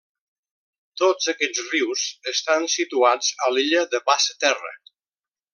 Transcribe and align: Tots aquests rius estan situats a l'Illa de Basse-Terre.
Tots 1.01 1.29
aquests 1.33 1.61
rius 1.67 2.07
estan 2.33 2.67
situats 2.79 3.31
a 3.49 3.53
l'Illa 3.55 3.87
de 3.93 4.05
Basse-Terre. 4.11 4.77